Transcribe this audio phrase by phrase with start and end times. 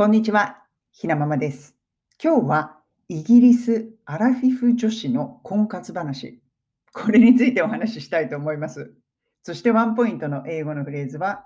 [0.00, 1.76] こんにちは、ひなままです。
[2.24, 2.78] 今日は
[3.10, 6.40] イギリスアラフィフ女子の婚活話。
[6.94, 8.94] これについてお話ししたいと思います。
[9.42, 11.44] そしてワンポイントの英語のフレーズは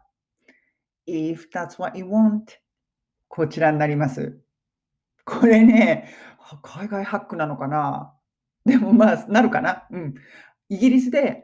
[1.09, 2.42] If that's what you want
[3.26, 4.38] こちらになります。
[5.24, 6.14] これね、
[6.62, 8.14] 海外ハックなのかな？
[8.64, 9.88] でもまあ、なるかな？
[9.90, 10.14] うん。
[10.68, 11.42] イギリスで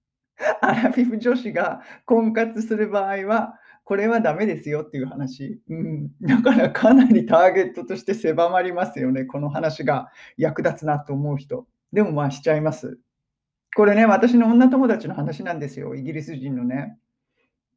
[0.62, 5.60] アラフィフ女子が婚活する場合は、これはダメですよっていう話。
[5.70, 6.10] うん。
[6.20, 9.24] だからかなりターゲットとして狭まりますよね。
[9.24, 11.68] この話が役立つなと思う人。
[11.92, 12.98] でもまあしちゃいます。
[13.76, 15.94] これね、私の女友達の話なんですよ。
[15.94, 16.98] イギリス人のね。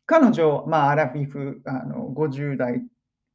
[0.07, 2.81] 彼女、まあアラフィフ、あの50代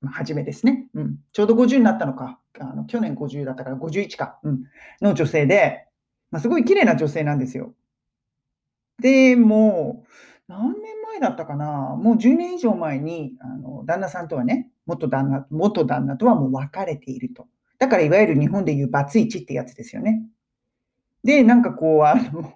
[0.05, 0.89] 初めですね。
[0.95, 1.19] うん。
[1.33, 2.41] ちょうど50になったのか。
[2.59, 4.41] あの去年50だったから51か。
[4.43, 4.65] うん。
[5.01, 5.87] の女性で、
[6.33, 7.73] まあ、すごい綺麗な女性なんですよ。
[8.99, 10.05] でも、
[10.49, 17.47] 何年前だったかな、もう10年以上前に、あの旦那さんとはね、元旦那元旦那とはもう別れていると。
[17.79, 20.23] だからいわゆる日本でいうバツイチってやつですよね。
[21.23, 22.53] で、なんかこう、あの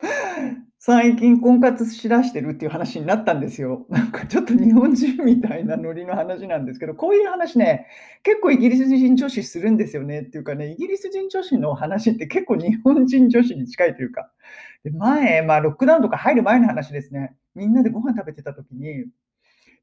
[0.78, 3.86] 最近婚活しだしてるっていう話になったんですよ。
[3.88, 7.88] なんかちょっと日本人みたいなノリの話なんですけど、こういう話ね、
[8.22, 14.30] 結構イギリス人女子するんですよねっていうかね、イギリス人女子の話って結構日本人女子に近いというか、
[14.84, 19.06] で前、まあロックダウンとか入る前の話ですね、みんなでご飯食べてた時に、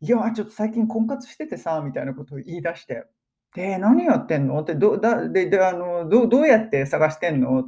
[0.01, 3.05] いや、ちょっと最近婚活しててさ、みたいなことを言い出して、
[3.55, 4.61] で、何やってんの？
[4.61, 7.65] ってどだでであのど、どうやって探してんの？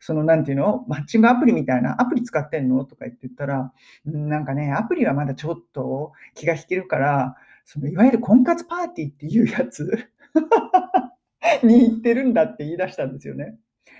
[0.00, 0.84] その、なんていうの？
[0.88, 2.84] マッチングアプリみたいな、アプリ使ってんの？
[2.84, 3.72] とか言って言ったら、
[4.04, 10.08] なんかね、アプリはまだちょっと気が引けるから、そのいわゆる婚活パーティーっていうやつ
[11.62, 13.56] に行ってるんだって言い出したんですよね。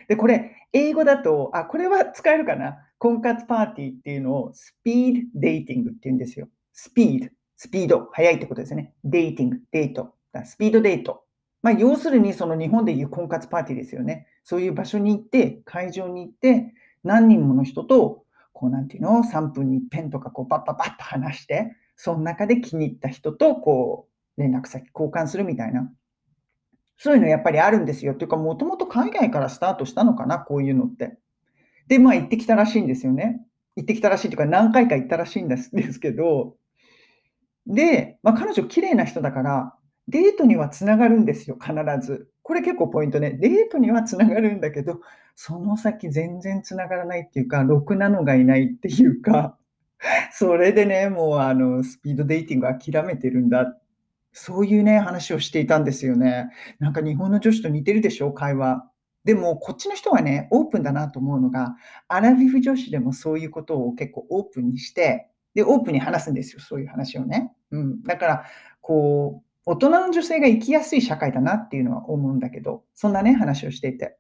[0.09, 2.86] で、これ、英語だと、あ、これは使えるかな？
[2.99, 6.49] 婚活パーティーっていうのをスピードデイティングって言うんですよ。
[6.73, 8.95] スピード、スピード、早いってことですね。
[9.05, 10.15] デイティング、デート。
[10.45, 11.25] スピードデート。
[11.63, 14.27] まあ、要するにその日本でいう婚活パーティーですよね。
[14.45, 25.91] そういう場所に行って、会場に行って、何人もの人と、こうなんていうの、3分にペンとかこうパッパッパッと話して、その中で気に入った人とこう連絡先交換するみたいな。
[26.99, 28.13] そういうのやっぱりあるんですよ。
[28.13, 31.19] っていうか、もともと海外からスタートしたのかな、こういうのって。
[31.89, 33.41] で、まあ行ってきたらしいんですよね。
[33.77, 36.57] 行ってきたらしいというか、何回か行ったらしいんですですけど、
[37.67, 39.75] で、まあ彼女綺麗な人だから、
[40.09, 42.29] デートにはつながるんですよ、必ず。
[42.43, 43.33] これ結構ポイントね。
[43.33, 45.01] デートにはつながるんだけど、
[45.35, 49.59] その先全然つながらないっていうか、ろくなのがいないっていうか、
[50.33, 53.77] それでね、もうあの、スピードデイティング諦めてるんだ。
[54.33, 56.51] そういうね、話をしていたんですよね。
[56.79, 58.89] なんか日本の女子と似てるでしょ、会話。
[59.27, 61.75] でも、こっちの人はね、オープンだなと思うのが、
[62.07, 67.53] アラフィフ女子でもそういうことを結構オープンにして、で、オープンに話すんですよ、そういう話をね。
[67.73, 68.03] うん。
[68.05, 68.45] だから、
[68.81, 74.17] こう、大人の女性が生きやすい社会だなっていうのは思うんだけど、そんなね、話をしていて。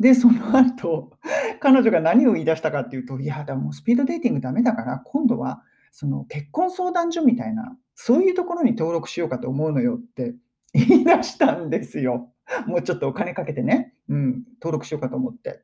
[0.00, 1.12] で、その後、
[1.60, 10.34] 彼女が何を言い出したかっていうと、いや、だもスピードデーティングダメだから、今度はその結婚相談所みたいな、そういうところに登録しようかと思うのよって
[10.72, 12.30] 言い出したんですよ。
[12.66, 15.62] もうちょっとお金かけてね、うん、登録しようかと思って。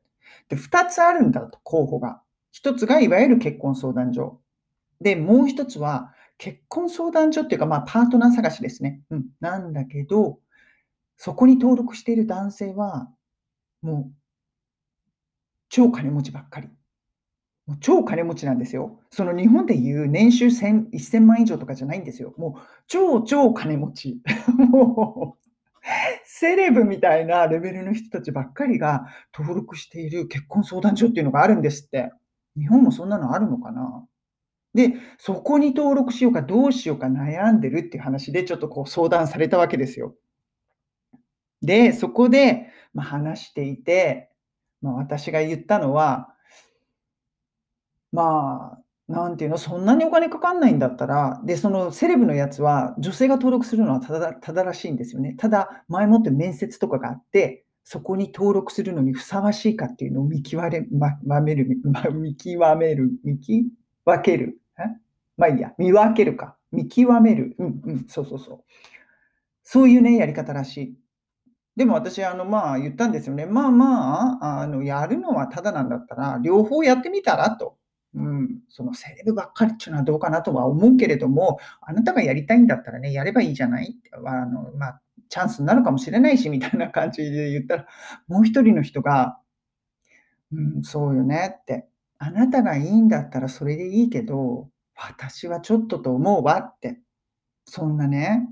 [0.49, 2.21] で、2つあるんだと、候補が。
[2.53, 4.39] 1つがいわゆる結婚相談所。
[5.01, 9.01] で、もう1つは、結婚相談所っていうか、まあ、パートナー探しですね。
[9.09, 9.25] うん。
[9.39, 10.39] なんだけど、
[11.17, 13.09] そこに登録している男性は、
[13.81, 14.13] もう、
[15.69, 16.69] 超金持ちばっかり。
[17.65, 18.99] もう超金持ちなんですよ。
[19.09, 22.33] その日本でいう年収1000万以上とかじゃないんですよ。
[22.37, 24.21] もう超超金持ち。
[24.57, 25.42] もう、
[26.35, 29.05] セレブみたいなレベルの人たちばっかりが
[29.37, 32.11] 登録している結婚相談所っていうのがあるんですって。
[32.57, 34.03] 日本もそんなのあるのかな？
[34.73, 40.15] で、そこに登録しようかどうしようか悩んでるっていう話でちょっとこう相談されたわけですよ。
[41.61, 44.29] で、そこで、ま、話していて、
[44.81, 46.29] ま、私が言ったのは
[48.11, 55.35] まあ、なんていうの、そんなにお金かかんないんだったら、で、そのセレブのやつは、女性が登録するのはただただらしいんですよね。
[55.37, 63.67] ただ、前もって面接とかがあって、そこに登録するのにふさわしいかっていうのを見極れままめるま、見極める見き
[64.05, 64.57] 分ける
[65.37, 66.55] まあいいや、見分けるか。
[66.71, 67.55] 見極める。
[67.59, 68.63] うんうん、そうそうそう。
[69.63, 70.97] そういうね、やり方らしい。
[71.75, 73.45] でも私、あの、まあ、言ったんですよね。
[73.45, 77.77] まあまあ、あの、やるのはただなんだったら、両方やってみたらと。
[78.15, 83.95] うん、そのセレブばっかりっていうのはどうかなとは思うけれども、あなたがやりたいんだったらね、やればいいじゃない、
[84.25, 87.87] あの、まあ、チャンスになるかもしれないし、みたいな感じで言ったら、
[88.27, 89.39] もう一人の人が、
[90.51, 91.87] うん、そうよねって。
[92.19, 96.99] あなたがいいんだったらそれでいいけど、私はちょっとと思うわって。
[97.65, 98.47] そんなね、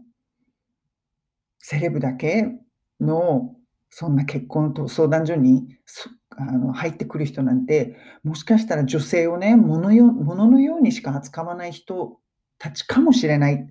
[1.60, 2.48] セレブだけ
[3.00, 3.56] の
[3.94, 5.68] そんな結婚と相談所に
[6.30, 12.18] あの入ってくる人なんて、もしかしたら女性をね、物よ物のようにしか扱わない人
[12.58, 13.68] たちかもしれない。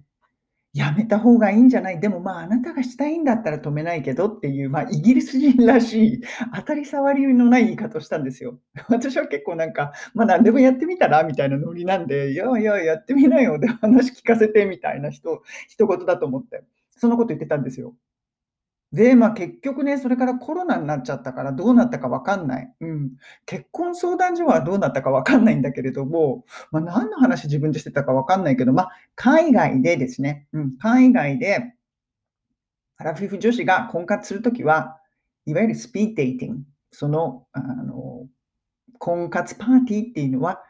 [0.72, 2.00] やめた方がいいんじゃない？
[2.00, 6.20] でもまあ、あなたがしたいんだったら止めないけどっていう、まあ、イギリス人らしい、
[6.54, 8.60] 当たり障りのない言い方をしたんですよ。
[8.88, 17.94] 私は結構なんか、まあ何でもやってみたらみたいなノリなんで、いやいや、やってみなよで話聞かせてみたいな人、一言だと思って、そんなこと言ってたんですよ。
[18.92, 22.74] で、まあ、結局ね、それからコロナになっちゃったからどうなったかわかんない。
[22.80, 23.12] うん。
[23.46, 31.74] 結婚相談所はどうなったかわかんないんだけれども、まあ、何の話自分でしてたかわかんないけど、まあ、海外でですね、うん、海外で
[32.96, 34.98] アラフィフ女子が婚活するときは、
[35.46, 38.26] いわゆるスピーデイティング、その、あの、
[38.98, 40.62] 婚活パーティーっていうのは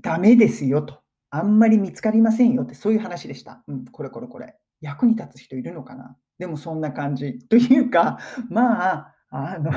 [0.00, 1.00] ダメですよと。
[1.30, 3.62] あんまり見つかりませんよって、そういう話でした。
[3.66, 4.54] うん、これこれこれ。
[4.80, 6.16] 役に立つ人いるのかな？
[6.38, 7.38] でもそんな感じ。
[7.38, 8.18] というか、
[8.48, 9.72] まあ、あの、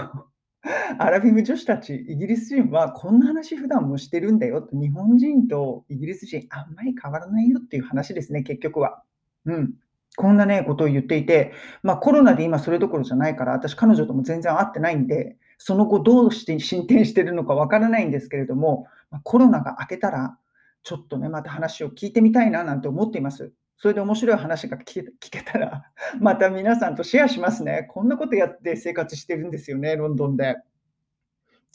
[0.99, 9.03] アラフィフ女子たち、イギリス人はこんな話普段もしてるんだよと、日本人とイギリス人あんまり変わらないよっていう話ですね、結局は。
[9.45, 9.73] うん。
[10.17, 18.87] こんなね、ことを言っていて、まあコロナで今それどころじゃないから、私彼女とも全然会ってないんで、その後どうして進展してるのかわからないんですけれども、
[19.23, 20.37] コロナが明けたら、
[20.83, 23.51] ちょっとね、また話を聞いてみたいななんて思っています。
[23.81, 25.91] それで面白い話が聞けたら、
[26.21, 27.87] また皆さんとシェアしますね。
[27.89, 30.57] こんなことやって生活してるんですよね、ロンドンで。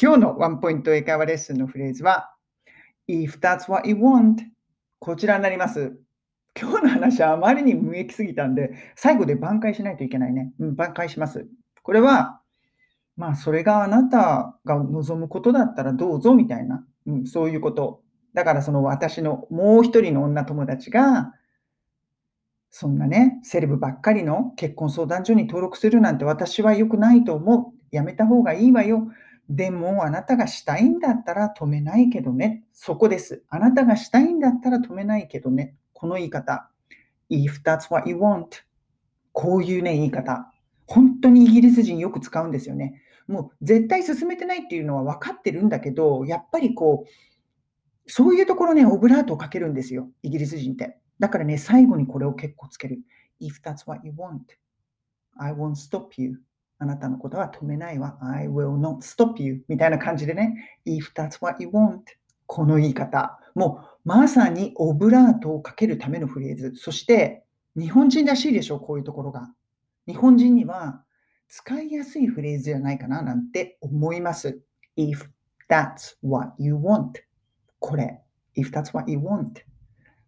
[0.00, 2.32] 今日のワンポイント英会話レッスンのフレーズは、
[3.08, 4.36] If that's what you want
[5.00, 5.98] こちらになります。
[6.56, 10.52] 今日の話はあまりに無益すぎたんで、最後で挽回しないといけないね。
[10.60, 11.48] うん、挽回します。
[11.82, 12.40] これは、
[13.16, 18.04] まあ、それがあなたが望むことだったらどうぞみたいな、うん、そういうこと。
[18.32, 21.32] だからその私のもう一人の女友達が、
[22.78, 27.86] そんなね、セレブばっかりの結婚相談所に登録するなんて私は良くないと思う。
[27.90, 29.08] やめた方がいいわよ。
[29.48, 32.64] でも、あなたがしたいんだったら止めないけどね。
[32.74, 33.42] そこです。
[33.48, 35.74] あなたがしたいんだったら止めないけどね。
[35.94, 36.70] この言い方。
[37.30, 38.44] If that's what you want.
[39.32, 40.52] こういうね、言い方。
[40.86, 43.00] 本当にイギリス人よく使うんですよね。
[43.26, 47.10] もう絶対進めてないっていうのは分かってるんだけど、やっぱりこう、
[48.06, 50.10] そういうところね、オブラートをかけるんですよ。
[50.22, 50.98] イギリス人って。
[51.18, 53.00] だからね、最後にこれを結構つける。
[53.40, 54.40] If that's what you want,
[55.36, 56.40] I won't stop you.
[56.78, 58.18] あなたのことは止めないわ。
[58.20, 59.64] I will not stop you.
[59.68, 60.80] みたいな感じでね。
[60.86, 62.02] If that's what you want.
[62.46, 63.38] この言い方。
[63.54, 66.72] もうまさにオブラートをかけるためのフレーズ。
[66.76, 67.44] そして
[67.76, 69.50] 日本人らしいでしょ、こういうところが。
[70.06, 71.02] 日本人には
[71.48, 74.60] 使いやすいフレーズじゃないかななんて思います。
[74.96, 75.26] If
[75.68, 77.12] that's what you want.
[77.78, 78.22] これ。
[78.56, 79.62] If that's what you want.